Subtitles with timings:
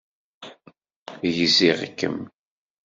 [1.35, 2.19] Gziɣ-kem.